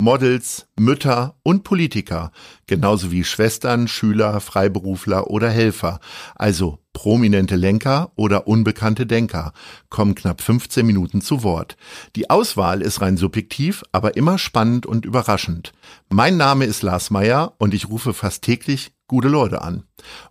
[0.00, 2.30] Models, Mütter und Politiker,
[2.66, 6.00] genauso wie Schwestern, Schüler, Freiberufler oder Helfer,
[6.34, 9.52] also prominente Lenker oder unbekannte Denker,
[9.88, 11.76] kommen knapp 15 Minuten zu Wort.
[12.14, 15.72] Die Auswahl ist rein subjektiv, aber immer spannend und überraschend.
[16.10, 19.84] Mein Name ist Lars Meyer und ich rufe fast täglich gute Leute an.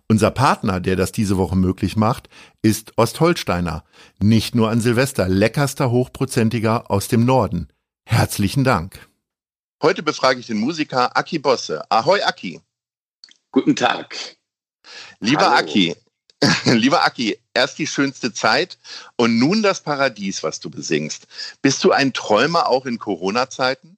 [0.08, 2.28] Unser Partner, der das diese Woche möglich macht,
[2.62, 3.84] ist Ostholsteiner.
[4.20, 7.68] Nicht nur an Silvester, leckerster Hochprozentiger aus dem Norden.
[8.04, 9.08] Herzlichen Dank.
[9.86, 11.88] Heute befrage ich den Musiker Aki Bosse.
[11.92, 12.60] Ahoi Aki.
[13.52, 14.36] Guten Tag.
[15.20, 15.58] Lieber Hallo.
[15.58, 15.94] Aki,
[16.64, 18.78] lieber Aki, erst die schönste Zeit
[19.14, 21.28] und nun das Paradies, was du besingst.
[21.62, 23.96] Bist du ein Träumer auch in Corona-Zeiten?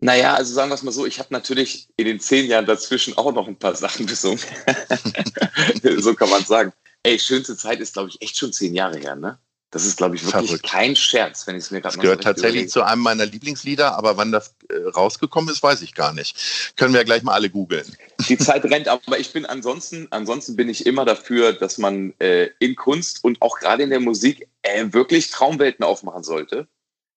[0.00, 3.16] Naja, also sagen wir es mal so, ich habe natürlich in den zehn Jahren dazwischen
[3.16, 4.40] auch noch ein paar Sachen besungen.
[5.98, 6.72] so kann man sagen.
[7.04, 9.38] Ey, schönste Zeit ist, glaube ich, echt schon zehn Jahre her, ne?
[9.74, 10.70] Das ist, glaube ich, wirklich Verrückt.
[10.70, 12.70] kein Scherz, wenn ich es mir gerade mal gehört so tatsächlich überlege.
[12.70, 16.76] zu einem meiner Lieblingslieder, aber wann das äh, rausgekommen ist, weiß ich gar nicht.
[16.76, 17.84] Können wir ja gleich mal alle googeln.
[18.28, 22.50] Die Zeit rennt, aber ich bin ansonsten, ansonsten bin ich immer dafür, dass man äh,
[22.60, 26.68] in Kunst und auch gerade in der Musik äh, wirklich Traumwelten aufmachen sollte.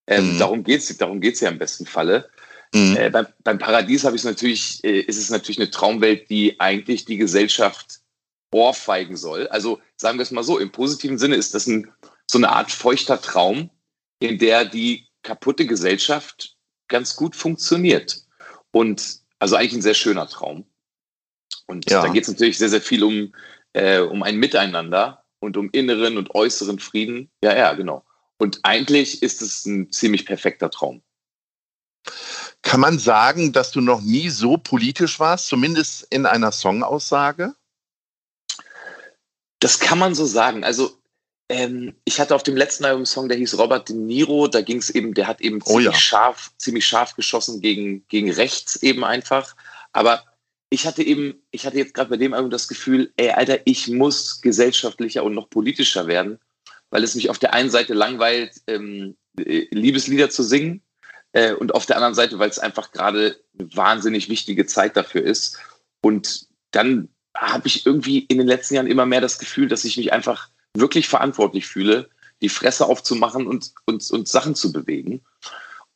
[0.08, 0.38] Ähm, mhm.
[0.40, 2.28] Darum geht es darum geht's ja im besten Falle.
[2.74, 2.96] Mhm.
[2.96, 7.04] Äh, beim, beim, Paradies habe ich natürlich, äh, ist es natürlich eine Traumwelt, die eigentlich
[7.04, 8.00] die Gesellschaft
[8.50, 9.46] ohrfeigen soll.
[9.46, 11.92] Also sagen wir es mal so, im positiven Sinne ist das ein
[12.30, 13.70] so eine Art feuchter Traum,
[14.20, 16.56] in der die kaputte Gesellschaft
[16.88, 18.22] ganz gut funktioniert.
[18.70, 20.66] Und also eigentlich ein sehr schöner Traum.
[21.66, 22.02] Und ja.
[22.02, 23.34] da geht es natürlich sehr, sehr viel um,
[23.72, 27.30] äh, um ein Miteinander und um inneren und äußeren Frieden.
[27.42, 28.04] Ja, ja, genau.
[28.38, 31.02] Und eigentlich ist es ein ziemlich perfekter Traum.
[32.62, 37.54] Kann man sagen, dass du noch nie so politisch warst, zumindest in einer Songaussage?
[39.60, 40.64] Das kann man so sagen.
[40.64, 40.98] Also
[41.48, 44.48] ähm, ich hatte auf dem letzten Album einen Song, der hieß Robert De Niro.
[44.48, 45.94] Da ging es eben, der hat eben oh, ziemlich, ja.
[45.94, 49.56] scharf, ziemlich scharf geschossen gegen, gegen rechts eben einfach.
[49.92, 50.24] Aber
[50.70, 53.88] ich hatte eben, ich hatte jetzt gerade bei dem Album das Gefühl, ey, Alter, ich
[53.88, 56.38] muss gesellschaftlicher und noch politischer werden,
[56.90, 60.82] weil es mich auf der einen Seite langweilt, ähm, äh, Liebeslieder zu singen
[61.32, 65.22] äh, und auf der anderen Seite, weil es einfach gerade eine wahnsinnig wichtige Zeit dafür
[65.22, 65.58] ist.
[66.02, 69.96] Und dann habe ich irgendwie in den letzten Jahren immer mehr das Gefühl, dass ich
[69.96, 72.08] mich einfach wirklich verantwortlich fühle,
[72.42, 75.22] die Fresse aufzumachen und, und, und Sachen zu bewegen.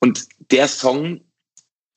[0.01, 1.23] Und der Song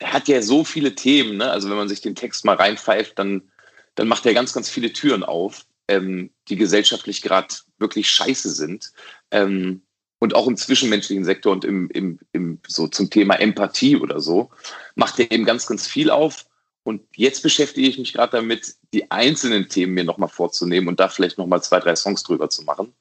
[0.03, 1.50] hat ja so viele Themen, ne?
[1.50, 3.50] also wenn man sich den Text mal reinpfeift, dann,
[3.96, 8.91] dann macht er ganz, ganz viele Türen auf, ähm, die gesellschaftlich gerade wirklich scheiße sind.
[9.31, 9.81] Ähm,
[10.19, 14.50] und auch im zwischenmenschlichen Sektor und im, im, im, so zum Thema Empathie oder so,
[14.96, 16.46] macht er eben ganz, ganz viel auf.
[16.85, 21.09] Und jetzt beschäftige ich mich gerade damit, die einzelnen Themen mir nochmal vorzunehmen und da
[21.09, 22.94] vielleicht nochmal zwei, drei Songs drüber zu machen.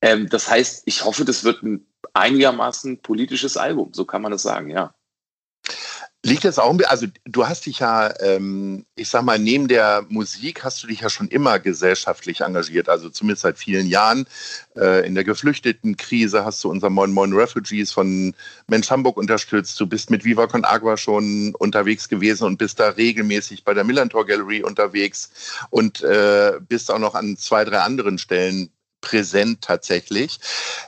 [0.00, 4.42] Ähm, das heißt, ich hoffe, das wird ein einigermaßen politisches Album, so kann man das
[4.42, 4.94] sagen, ja.
[6.24, 10.62] Liegt das auch, also du hast dich ja, ähm, ich sag mal, neben der Musik
[10.62, 14.26] hast du dich ja schon immer gesellschaftlich engagiert, also zumindest seit vielen Jahren.
[14.76, 18.36] Äh, in der Geflüchtetenkrise hast du unser Moin Moin Refugees von
[18.68, 19.80] Mensch Hamburg unterstützt.
[19.80, 23.82] Du bist mit Viva Con Agua schon unterwegs gewesen und bist da regelmäßig bei der
[23.82, 30.38] Millantor Gallery unterwegs und äh, bist auch noch an zwei, drei anderen Stellen präsent tatsächlich.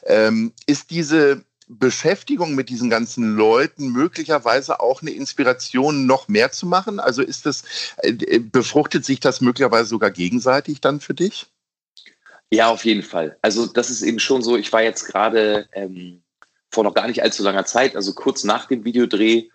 [0.07, 6.67] Ähm, ist diese Beschäftigung mit diesen ganzen Leuten möglicherweise auch eine Inspiration, noch mehr zu
[6.67, 7.01] machen?
[7.01, 7.65] Also ist das,
[7.99, 11.47] äh, befruchtet sich das möglicherweise sogar gegenseitig dann für dich?
[12.51, 13.37] Ja, auf jeden Fall.
[13.43, 16.23] Also das ist eben schon so, ich war jetzt gerade ähm,
[16.71, 19.49] vor noch gar nicht allzu langer Zeit, also kurz nach dem Videodreh,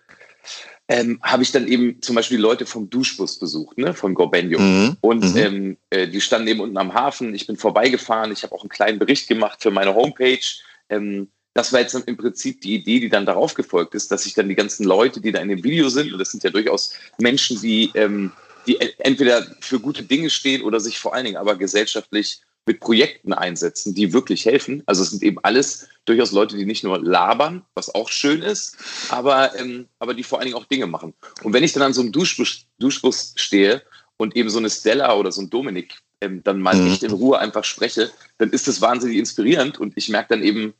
[0.88, 4.58] ähm, habe ich dann eben zum Beispiel Leute vom Duschbus besucht, ne, von Gorbenio.
[4.58, 4.96] Mhm.
[5.00, 5.36] Und mhm.
[5.36, 7.32] Ähm, äh, die standen eben unten am Hafen.
[7.32, 8.32] Ich bin vorbeigefahren.
[8.32, 10.40] Ich habe auch einen kleinen Bericht gemacht für meine Homepage.
[10.88, 14.34] Ähm, das war jetzt im Prinzip die Idee, die dann darauf gefolgt ist, dass sich
[14.34, 16.94] dann die ganzen Leute, die da in dem Video sind, und das sind ja durchaus
[17.18, 18.32] Menschen, die, ähm,
[18.66, 23.32] die entweder für gute Dinge stehen oder sich vor allen Dingen aber gesellschaftlich mit Projekten
[23.32, 24.82] einsetzen, die wirklich helfen.
[24.86, 28.76] Also es sind eben alles durchaus Leute, die nicht nur labern, was auch schön ist,
[29.08, 31.14] aber, ähm, aber die vor allen Dingen auch Dinge machen.
[31.42, 33.82] Und wenn ich dann an so einem Duschbus, Duschbus stehe
[34.18, 36.84] und eben so eine Stella oder so ein Dominik ähm, dann mal mhm.
[36.84, 40.74] nicht in Ruhe einfach spreche, dann ist das wahnsinnig inspirierend und ich merke dann eben,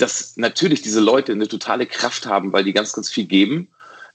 [0.00, 3.68] dass natürlich diese Leute eine totale Kraft haben, weil die ganz, ganz viel geben,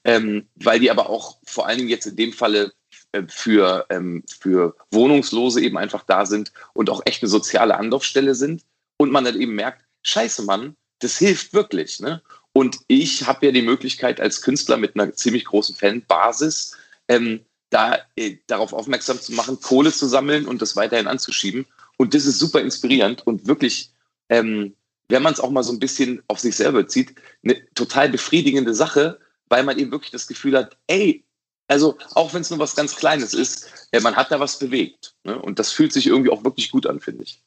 [0.04, 2.74] ähm, weil die aber auch vor allen Dingen jetzt in dem Falle
[3.12, 8.36] äh, für, ähm, für Wohnungslose eben einfach da sind und auch echt eine soziale Anlaufstelle
[8.36, 8.64] sind.
[8.98, 12.00] Und man dann eben merkt, scheiße, Mann, das hilft wirklich.
[12.00, 12.22] Ne?
[12.54, 16.78] Und ich habe ja die Möglichkeit als Künstler mit einer ziemlich großen Fanbasis,
[17.08, 21.66] ähm, da äh, darauf aufmerksam zu machen, Kohle zu sammeln und das weiterhin anzuschieben.
[21.98, 23.92] Und das ist super inspirierend und wirklich,
[24.30, 24.76] ähm,
[25.10, 28.74] wenn man es auch mal so ein bisschen auf sich selber zieht, eine total befriedigende
[28.74, 31.24] Sache, weil man eben wirklich das Gefühl hat, ey,
[31.68, 35.16] also auch wenn es nur was ganz Kleines ist, man hat da was bewegt.
[35.24, 35.40] Ne?
[35.40, 37.42] Und das fühlt sich irgendwie auch wirklich gut an, finde ich.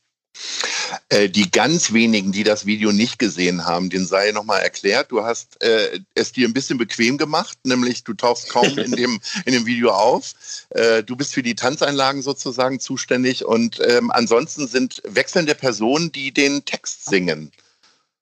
[1.09, 5.11] Äh, die ganz wenigen, die das Video nicht gesehen haben, den sei nochmal erklärt.
[5.11, 9.21] Du hast äh, es dir ein bisschen bequem gemacht, nämlich du tauchst kaum in dem,
[9.45, 10.33] in dem Video auf.
[10.71, 16.33] Äh, du bist für die Tanzeinlagen sozusagen zuständig und ähm, ansonsten sind wechselnde Personen, die
[16.33, 17.53] den Text singen.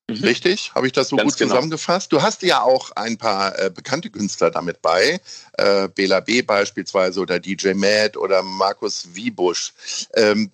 [0.07, 0.17] Mhm.
[0.17, 0.73] Richtig?
[0.75, 1.55] Habe ich das so Ganz gut genau.
[1.55, 2.13] zusammengefasst?
[2.13, 5.19] Du hast ja auch ein paar äh, bekannte Künstler damit bei.
[5.55, 9.73] Äh, Bela B beispielsweise oder DJ Mad oder Markus Wiebusch.
[10.13, 10.51] Ähm,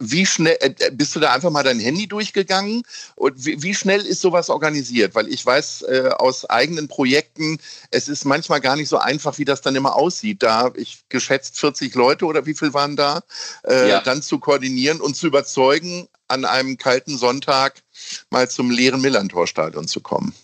[0.00, 2.82] wie schnell, äh, bist du da einfach mal dein Handy durchgegangen?
[3.14, 5.14] Und wie, wie schnell ist sowas organisiert?
[5.14, 7.60] Weil ich weiß äh, aus eigenen Projekten,
[7.92, 10.42] es ist manchmal gar nicht so einfach, wie das dann immer aussieht.
[10.42, 13.22] Da ich geschätzt 40 Leute oder wie viel waren da,
[13.64, 14.00] äh, ja.
[14.00, 17.82] dann zu koordinieren und zu überzeugen, an einem kalten Sonntag
[18.30, 20.34] mal zum leeren Millantor-Stadion zu kommen.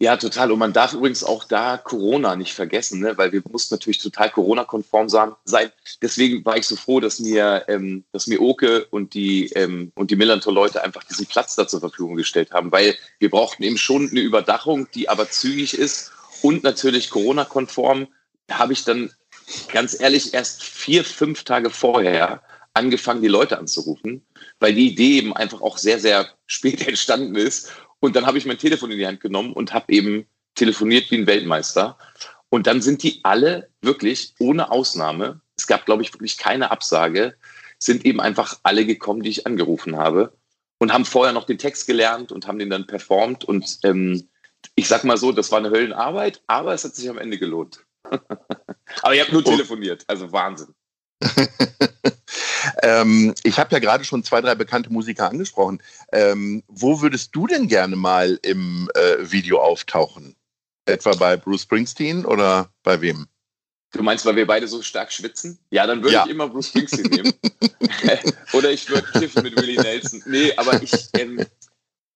[0.00, 0.52] Ja, total.
[0.52, 3.18] Und man darf übrigens auch da Corona nicht vergessen, ne?
[3.18, 5.72] weil wir mussten natürlich total Corona-konform sein.
[6.00, 10.12] Deswegen war ich so froh, dass mir, ähm, dass mir Oke und die, ähm, und
[10.12, 14.08] die Millantor-Leute einfach diesen Platz da zur Verfügung gestellt haben, weil wir brauchten eben schon
[14.08, 16.12] eine Überdachung, die aber zügig ist
[16.42, 18.06] und natürlich Corona-konform.
[18.48, 19.10] Habe ich dann
[19.72, 22.40] ganz ehrlich erst vier, fünf Tage vorher
[22.78, 24.24] angefangen, die Leute anzurufen,
[24.60, 27.70] weil die Idee eben einfach auch sehr, sehr spät entstanden ist.
[28.00, 31.18] Und dann habe ich mein Telefon in die Hand genommen und habe eben telefoniert wie
[31.18, 31.98] ein Weltmeister.
[32.48, 37.34] Und dann sind die alle wirklich ohne Ausnahme, es gab, glaube ich, wirklich keine Absage,
[37.78, 40.32] sind eben einfach alle gekommen, die ich angerufen habe
[40.78, 43.44] und haben vorher noch den Text gelernt und haben den dann performt.
[43.44, 44.28] Und ähm,
[44.76, 47.84] ich sag mal so, das war eine Höllenarbeit, aber es hat sich am Ende gelohnt.
[48.04, 50.74] aber ich habe nur telefoniert, also Wahnsinn.
[52.82, 55.82] ähm, ich habe ja gerade schon zwei, drei bekannte Musiker angesprochen.
[56.12, 60.34] Ähm, wo würdest du denn gerne mal im äh, Video auftauchen?
[60.86, 63.26] Etwa bei Bruce Springsteen oder bei wem?
[63.92, 65.58] Du meinst, weil wir beide so stark schwitzen?
[65.70, 66.24] Ja, dann würde ja.
[66.24, 67.32] ich immer Bruce Springsteen nehmen.
[68.52, 70.22] oder ich würde kiffen mit Willie Nelson.
[70.26, 71.44] Nee, aber ich, ähm,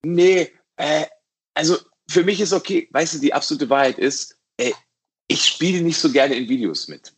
[0.05, 1.07] nee, äh,
[1.55, 1.79] also
[2.09, 4.73] für mich ist okay, weißt du, die absolute Wahrheit ist, äh,
[5.29, 7.13] ich spiele nicht so gerne in Videos mit.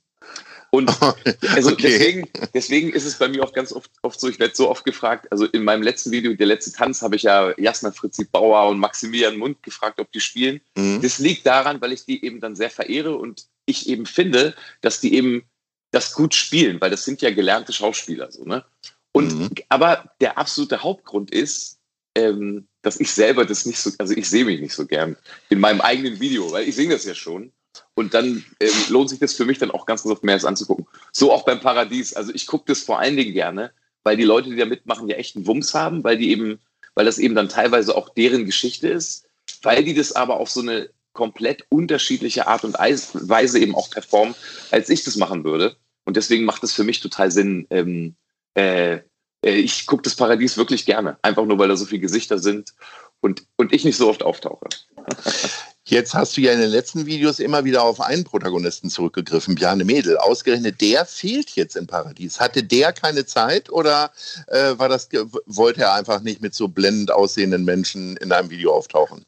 [0.75, 0.91] Und
[1.55, 1.83] also okay.
[1.83, 4.85] deswegen, deswegen ist es bei mir auch ganz oft, oft so, ich werde so oft
[4.85, 8.69] gefragt, also in meinem letzten Video, der letzte Tanz, habe ich ja Jasna Fritzi Bauer
[8.69, 10.61] und Maximilian Mund gefragt, ob die spielen.
[10.77, 11.01] Mhm.
[11.01, 15.01] Das liegt daran, weil ich die eben dann sehr verehre und ich eben finde, dass
[15.01, 15.45] die eben
[15.93, 18.33] das gut spielen, weil das sind ja gelernte Schauspieler.
[18.33, 18.65] So, ne?
[19.13, 19.51] Und mhm.
[19.69, 21.79] aber der absolute Hauptgrund ist,
[22.17, 25.17] ähm, dass ich selber das nicht so, also ich sehe mich nicht so gern
[25.51, 27.53] in meinem eigenen Video, weil ich singe das ja schon.
[27.95, 30.87] Und dann ähm, lohnt sich das für mich dann auch ganz, ganz oft mehr anzugucken.
[31.13, 32.15] So auch beim Paradies.
[32.15, 33.71] Also ich gucke das vor allen Dingen gerne,
[34.03, 36.59] weil die Leute, die da mitmachen, ja echt einen Wumms haben, weil die eben,
[36.95, 39.27] weil das eben dann teilweise auch deren Geschichte ist,
[39.63, 44.35] weil die das aber auf so eine komplett unterschiedliche Art und Weise eben auch performen,
[44.73, 45.77] als ich das machen würde.
[46.05, 47.67] Und deswegen macht es für mich total Sinn.
[47.71, 48.17] Ähm,
[48.55, 48.99] äh,
[49.45, 52.75] äh ich gucke das Paradies wirklich gerne, einfach nur weil da so viele Gesichter sind
[53.21, 54.67] und, und ich nicht so oft auftauche.
[55.87, 59.85] Jetzt hast du ja in den letzten Videos immer wieder auf einen Protagonisten zurückgegriffen, Bjarne
[59.85, 60.17] Mädel.
[60.17, 62.41] Ausgerechnet der fehlt jetzt in Paradies.
[62.41, 64.11] Hatte der keine Zeit oder
[64.47, 65.11] äh, war das,
[65.45, 69.27] wollte er einfach nicht mit so blendend aussehenden Menschen in einem Video auftauchen?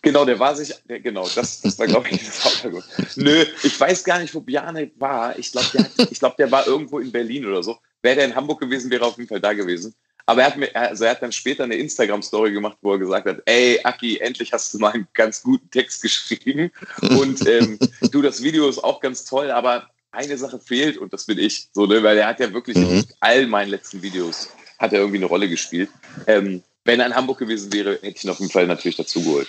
[0.00, 3.16] Genau, der war sich, genau, das, das war, glaube ich, das Hauptargument.
[3.16, 5.38] Nö, ich weiß gar nicht, wo Bjarne war.
[5.38, 7.76] Ich glaube, der, glaub, der war irgendwo in Berlin oder so.
[8.00, 9.94] Wäre der in Hamburg gewesen, wäre er auf jeden Fall da gewesen.
[10.30, 13.26] Aber er hat, mir, also er hat dann später eine Instagram-Story gemacht, wo er gesagt
[13.26, 16.70] hat, ey, Aki, endlich hast du mal einen ganz guten Text geschrieben.
[17.02, 17.80] Und ähm,
[18.12, 21.66] du, das Video ist auch ganz toll, aber eine Sache fehlt und das bin ich.
[21.72, 22.04] So, ne?
[22.04, 22.90] Weil er hat ja wirklich mhm.
[22.90, 25.90] in all meinen letzten Videos hat er irgendwie eine Rolle gespielt.
[26.28, 29.20] Ähm, wenn er in Hamburg gewesen wäre, hätte ich ihn auf jeden Fall natürlich dazu
[29.24, 29.48] geholt.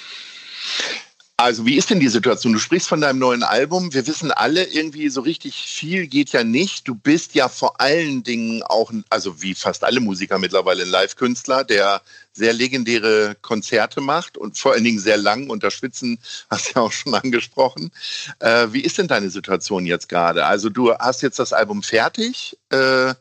[1.41, 2.53] Also wie ist denn die Situation?
[2.53, 3.93] Du sprichst von deinem neuen Album.
[3.95, 6.87] Wir wissen alle, irgendwie so richtig viel geht ja nicht.
[6.87, 11.63] Du bist ja vor allen Dingen auch, also wie fast alle Musiker mittlerweile, ein Live-Künstler,
[11.63, 16.19] der sehr legendäre Konzerte macht und vor allen Dingen sehr lang unter Schwitzen,
[16.51, 17.91] hast du ja auch schon angesprochen.
[18.37, 20.45] Äh, wie ist denn deine Situation jetzt gerade?
[20.45, 23.15] Also du hast jetzt das Album fertig äh,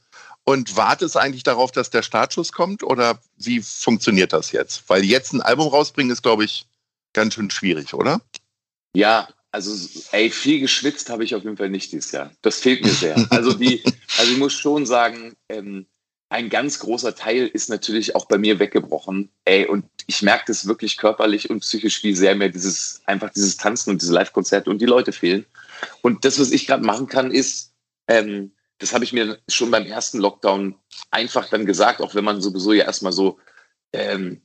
[0.44, 4.84] und wartest eigentlich darauf, dass der Startschuss kommt oder wie funktioniert das jetzt?
[4.88, 6.66] Weil jetzt ein Album rausbringen ist, glaube ich,
[7.12, 8.21] ganz schön schwierig, oder?
[8.95, 9.73] Ja, also
[10.12, 12.33] ey, viel geschwitzt habe ich auf jeden Fall nicht dieses Jahr.
[12.43, 13.17] Das fehlt mir sehr.
[13.31, 13.83] Also die,
[14.19, 15.87] also ich muss schon sagen, ähm,
[16.29, 19.31] ein ganz großer Teil ist natürlich auch bei mir weggebrochen.
[19.45, 23.57] Ey, und ich merke das wirklich körperlich und psychisch, wie sehr mir dieses, einfach dieses
[23.57, 25.45] Tanzen und diese Live-Konzerte und die Leute fehlen.
[26.02, 27.73] Und das, was ich gerade machen kann, ist,
[28.07, 30.76] ähm, das habe ich mir schon beim ersten Lockdown
[31.11, 33.38] einfach dann gesagt, auch wenn man sowieso ja erstmal so,
[33.93, 34.40] ähm,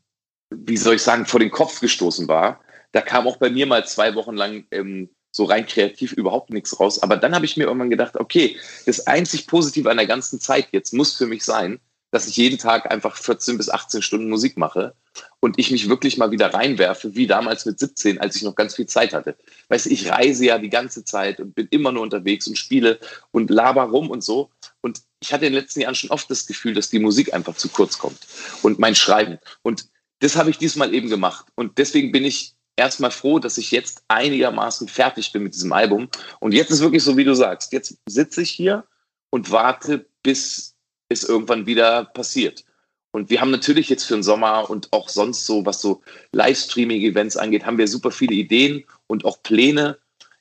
[0.50, 2.62] wie soll ich sagen, vor den Kopf gestoßen war.
[2.92, 6.80] Da kam auch bei mir mal zwei Wochen lang ähm, so rein kreativ überhaupt nichts
[6.80, 7.04] raus.
[7.04, 10.70] Aber dann habe ich mir irgendwann gedacht, okay, das einzig Positive an der ganzen Zeit
[10.72, 11.80] jetzt muss für mich sein,
[12.12, 14.96] dass ich jeden Tag einfach 14 bis 18 Stunden Musik mache
[15.42, 18.76] und ich mich wirklich mal wieder reinwerfe, wie damals mit 17, als ich noch ganz
[18.76, 19.36] viel Zeit hatte.
[19.68, 23.00] Weißt du, ich reise ja die ganze Zeit und bin immer nur unterwegs und spiele
[23.32, 24.50] und laber rum und so.
[24.80, 27.58] Und ich hatte in den letzten Jahren schon oft das Gefühl, dass die Musik einfach
[27.58, 28.20] zu kurz kommt
[28.62, 29.40] und mein Schreiben.
[29.62, 31.46] Und das habe ich diesmal eben gemacht.
[31.56, 36.10] Und deswegen bin ich erstmal froh, dass ich jetzt einigermaßen fertig bin mit diesem Album.
[36.40, 37.74] Und jetzt ist wirklich so, wie du sagst.
[37.74, 38.86] Jetzt sitze ich hier
[39.30, 40.76] und warte, bis
[41.10, 42.66] es irgendwann wieder passiert.
[43.12, 46.02] Und wir haben natürlich jetzt für den Sommer und auch sonst so, was so
[46.34, 49.98] Livestreaming-Events angeht, haben wir super viele Ideen und auch Pläne.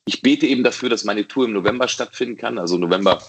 [0.07, 2.59] Ich bete eben dafür, dass meine Tour im November stattfinden kann.
[2.59, 3.23] Also November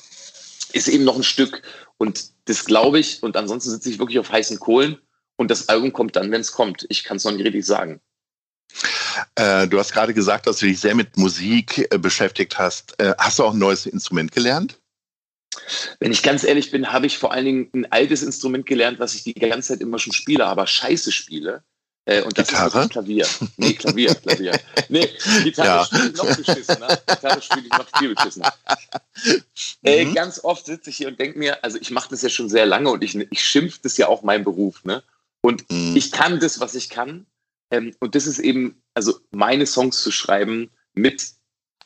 [0.74, 1.62] ist eben noch ein Stück
[1.98, 3.22] und das glaube ich.
[3.22, 4.98] Und ansonsten sitze ich wirklich auf heißen Kohlen
[5.38, 6.86] und das Album kommt dann, wenn es kommt.
[6.90, 8.00] Ich kann es noch nicht richtig sagen.
[9.36, 13.00] Äh, du hast gerade gesagt, dass du dich sehr mit Musik äh, beschäftigt hast.
[13.00, 14.80] Äh, hast du auch ein neues Instrument gelernt?
[16.00, 19.16] Wenn ich ganz ehrlich bin, habe ich vor allen Dingen ein altes Instrument gelernt, was
[19.16, 21.64] ich die ganze Zeit immer schon spiele, aber scheiße spiele.
[22.06, 22.82] Äh, und das Gitarre?
[22.82, 23.26] ist Klavier.
[23.58, 24.60] Nee, Klavier, Klavier.
[24.90, 25.10] Nee,
[25.44, 25.86] Gitarre ja.
[25.86, 27.00] spiele ich noch beschissener.
[27.08, 28.54] Gitarre spiele ich noch viel beschissener.
[29.82, 30.14] Mhm.
[30.14, 32.66] ganz oft sitze ich hier und denke mir, also ich mache das ja schon sehr
[32.66, 34.84] lange und ich, ich schimpfe das ja auch mein Beruf.
[34.84, 35.04] Ne?
[35.46, 35.96] Und mhm.
[35.96, 37.28] ich kann das, was ich kann.
[37.70, 41.34] Ähm, und das ist eben, also meine Songs zu schreiben mit,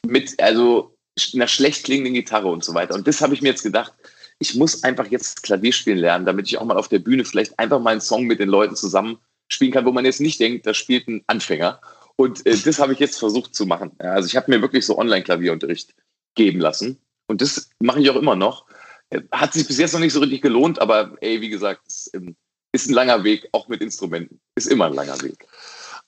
[0.08, 0.96] mit, also
[1.34, 2.96] einer schlecht klingenden Gitarre und so weiter.
[2.96, 3.94] Und das habe ich mir jetzt gedacht,
[4.40, 7.60] ich muss einfach jetzt Klavier spielen lernen, damit ich auch mal auf der Bühne vielleicht
[7.60, 9.18] einfach mal einen Song mit den Leuten zusammen
[9.50, 11.82] spielen kann, wo man jetzt nicht denkt, da spielt ein Anfänger.
[12.16, 13.92] Und äh, das habe ich jetzt versucht zu machen.
[14.00, 15.94] Also ich habe mir wirklich so Online-Klavierunterricht
[16.34, 16.98] geben lassen.
[17.28, 18.68] Und das mache ich auch immer noch.
[19.10, 22.10] Äh, hat sich bis jetzt noch nicht so richtig gelohnt, aber ey, wie gesagt, es
[22.14, 22.38] ähm,
[22.72, 24.40] ist ein langer Weg, auch mit Instrumenten.
[24.56, 25.48] Ist immer ein langer Weg.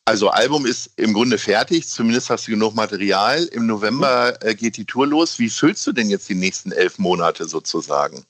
[0.05, 3.43] Also Album ist im Grunde fertig, zumindest hast du genug Material.
[3.45, 5.37] Im November äh, geht die Tour los.
[5.37, 8.25] Wie füllst du denn jetzt die nächsten elf Monate sozusagen?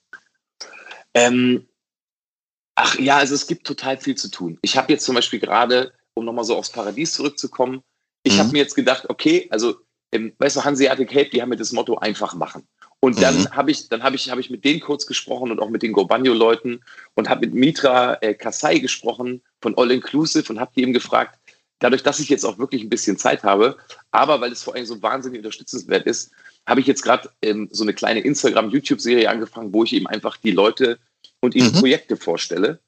[1.13, 1.67] Ähm,
[2.75, 4.59] ach ja, also es gibt total viel zu tun.
[4.61, 7.81] Ich habe jetzt zum Beispiel gerade, um nochmal so aufs Paradies zurückzukommen,
[8.23, 8.39] ich mhm.
[8.39, 9.75] habe mir jetzt gedacht, okay, also
[10.11, 12.67] ähm, weißt du, Hanseatic Cape, die haben mir das Motto einfach machen.
[13.03, 13.51] Und dann mhm.
[13.51, 15.91] habe ich, dann habe ich, habe ich mit denen kurz gesprochen und auch mit den
[15.91, 16.81] Gobanio-Leuten
[17.15, 21.39] und habe mit Mitra äh, Kasai gesprochen von All Inclusive und habe die eben gefragt,
[21.79, 23.75] dadurch, dass ich jetzt auch wirklich ein bisschen Zeit habe,
[24.11, 26.31] aber weil es vor allem so wahnsinnig unterstützenswert ist,
[26.67, 30.51] habe ich jetzt gerade ähm, so eine kleine Instagram-YouTube-Serie angefangen, wo ich eben einfach die
[30.51, 30.99] Leute
[31.39, 31.79] und ihre mhm.
[31.79, 32.79] Projekte vorstelle.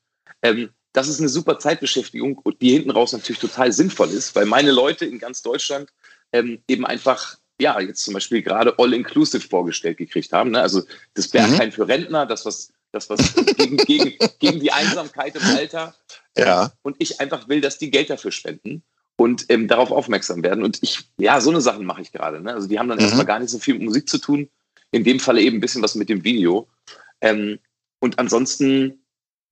[0.44, 4.72] Ähm, das ist eine super Zeitbeschäftigung, die hinten raus natürlich total sinnvoll ist, weil meine
[4.72, 5.90] Leute in ganz Deutschland
[6.32, 10.52] ähm, eben einfach, ja, jetzt zum Beispiel gerade All-Inclusive vorgestellt gekriegt haben.
[10.52, 10.62] Ne?
[10.62, 11.72] Also das Bergheim mhm.
[11.72, 15.96] für Rentner, das, was das, was gegen, gegen, gegen die Einsamkeit im Alter.
[16.38, 16.74] Ja.
[16.84, 18.84] Und ich einfach will, dass die Geld dafür spenden
[19.16, 20.64] und ähm, darauf aufmerksam werden.
[20.64, 22.42] Und ich, ja, so eine Sachen mache ich gerade.
[22.42, 22.54] Ne?
[22.54, 23.06] Also die haben dann mhm.
[23.06, 24.50] erstmal gar nicht so viel mit Musik zu tun.
[24.92, 26.68] In dem Falle eben ein bisschen was mit dem Video.
[27.22, 27.60] Ähm,
[28.00, 29.00] und ansonsten,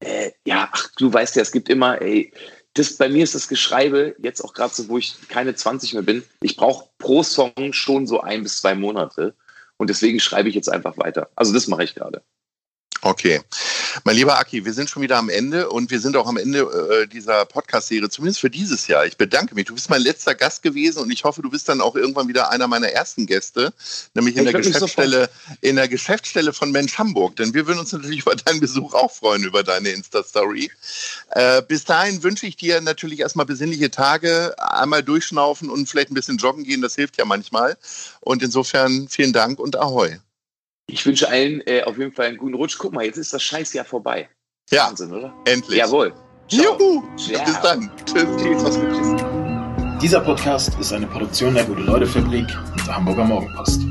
[0.02, 2.34] äh, ja, ach, du weißt ja, es gibt immer, ey,
[2.74, 6.04] das, bei mir ist das Geschreibe, jetzt auch gerade so, wo ich keine 20 mehr
[6.04, 9.36] bin, ich brauche pro Song schon so ein bis zwei Monate.
[9.78, 11.30] Und deswegen schreibe ich jetzt einfach weiter.
[11.36, 12.22] Also das mache ich gerade.
[13.02, 13.42] Okay.
[14.04, 16.60] Mein lieber Aki, wir sind schon wieder am Ende und wir sind auch am Ende
[16.60, 19.06] äh, dieser Podcast-Serie, zumindest für dieses Jahr.
[19.06, 19.66] Ich bedanke mich.
[19.66, 22.50] Du bist mein letzter Gast gewesen und ich hoffe, du bist dann auch irgendwann wieder
[22.52, 23.74] einer meiner ersten Gäste,
[24.14, 25.30] nämlich in, der Geschäftsstelle,
[25.62, 27.36] in der Geschäftsstelle von Mensch Hamburg.
[27.36, 30.72] Denn wir würden uns natürlich über deinen Besuch auch freuen, über deine Insta-Story.
[31.32, 36.16] Äh, bis dahin wünsche ich dir natürlich erstmal besinnliche Tage, einmal durchschnaufen und vielleicht ein
[36.16, 36.82] bisschen joggen gehen.
[36.82, 37.78] Das hilft ja manchmal.
[38.22, 40.20] Und insofern vielen Dank und Ahoi.
[40.92, 42.78] Ich wünsche allen äh, auf jeden Fall einen guten Rutsch.
[42.78, 44.28] Guck mal, jetzt ist das Scheißjahr vorbei.
[44.72, 45.34] Ja, Wahnsinn, oder?
[45.46, 45.78] Endlich.
[45.78, 46.14] Jawohl.
[46.50, 46.78] Ciao.
[46.78, 47.04] Juhu.
[47.30, 47.44] Ja.
[47.46, 47.90] Bis dann.
[48.06, 48.28] Tschüss.
[48.38, 48.78] Tschüss.
[50.02, 53.82] Dieser Podcast ist eine Produktion der Gute-Leute-Fabrik und der Hamburger Morgenpost.